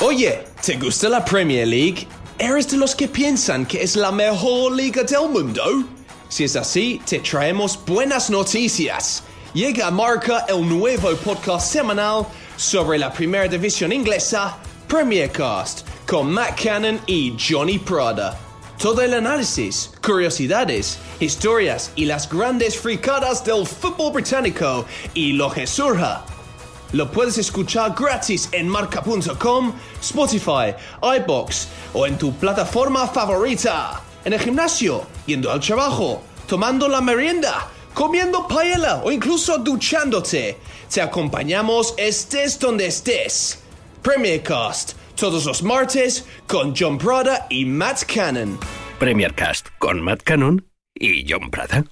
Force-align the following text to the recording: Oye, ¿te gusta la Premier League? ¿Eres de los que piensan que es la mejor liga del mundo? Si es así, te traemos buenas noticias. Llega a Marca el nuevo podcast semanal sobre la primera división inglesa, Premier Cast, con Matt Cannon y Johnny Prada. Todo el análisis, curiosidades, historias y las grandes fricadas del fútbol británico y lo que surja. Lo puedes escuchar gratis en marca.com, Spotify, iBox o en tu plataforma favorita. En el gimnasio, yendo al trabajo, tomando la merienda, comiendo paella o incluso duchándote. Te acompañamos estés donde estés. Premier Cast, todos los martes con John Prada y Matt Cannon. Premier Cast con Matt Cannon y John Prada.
Oye, 0.00 0.44
¿te 0.64 0.76
gusta 0.76 1.08
la 1.08 1.24
Premier 1.24 1.66
League? 1.66 2.06
¿Eres 2.38 2.70
de 2.70 2.76
los 2.76 2.94
que 2.94 3.08
piensan 3.08 3.66
que 3.66 3.82
es 3.82 3.96
la 3.96 4.12
mejor 4.12 4.70
liga 4.70 5.02
del 5.02 5.28
mundo? 5.28 5.64
Si 6.28 6.44
es 6.44 6.54
así, 6.54 7.02
te 7.04 7.18
traemos 7.18 7.76
buenas 7.84 8.30
noticias. 8.30 9.24
Llega 9.54 9.88
a 9.88 9.90
Marca 9.90 10.46
el 10.48 10.68
nuevo 10.68 11.10
podcast 11.16 11.72
semanal 11.72 12.24
sobre 12.56 12.96
la 12.96 13.12
primera 13.12 13.48
división 13.48 13.92
inglesa, 13.92 14.56
Premier 14.86 15.32
Cast, 15.32 15.84
con 16.06 16.30
Matt 16.30 16.62
Cannon 16.62 17.00
y 17.08 17.36
Johnny 17.36 17.80
Prada. 17.80 18.38
Todo 18.80 19.02
el 19.02 19.14
análisis, 19.14 19.90
curiosidades, 20.00 21.00
historias 21.18 21.90
y 21.96 22.04
las 22.04 22.30
grandes 22.30 22.78
fricadas 22.78 23.44
del 23.44 23.66
fútbol 23.66 24.12
británico 24.12 24.86
y 25.14 25.32
lo 25.32 25.50
que 25.50 25.66
surja. 25.66 26.24
Lo 26.92 27.10
puedes 27.10 27.36
escuchar 27.36 27.94
gratis 27.94 28.48
en 28.52 28.68
marca.com, 28.68 29.72
Spotify, 30.00 30.74
iBox 31.02 31.68
o 31.92 32.06
en 32.06 32.16
tu 32.16 32.32
plataforma 32.34 33.06
favorita. 33.06 34.00
En 34.24 34.32
el 34.32 34.40
gimnasio, 34.40 35.06
yendo 35.26 35.50
al 35.50 35.60
trabajo, 35.60 36.22
tomando 36.46 36.88
la 36.88 37.00
merienda, 37.00 37.68
comiendo 37.92 38.48
paella 38.48 39.02
o 39.04 39.12
incluso 39.12 39.58
duchándote. 39.58 40.56
Te 40.92 41.02
acompañamos 41.02 41.94
estés 41.98 42.58
donde 42.58 42.86
estés. 42.86 43.58
Premier 44.02 44.42
Cast, 44.42 44.92
todos 45.14 45.44
los 45.44 45.62
martes 45.62 46.24
con 46.46 46.74
John 46.74 46.96
Prada 46.96 47.46
y 47.50 47.66
Matt 47.66 48.04
Cannon. 48.04 48.58
Premier 48.98 49.34
Cast 49.34 49.68
con 49.78 50.00
Matt 50.00 50.22
Cannon 50.22 50.64
y 50.94 51.26
John 51.28 51.50
Prada. 51.50 51.84